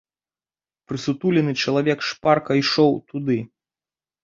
Прысутулены 0.91 1.53
чалавек 1.65 1.99
шпарка 2.09 2.51
ішоў 2.63 2.91
туды. 3.13 3.39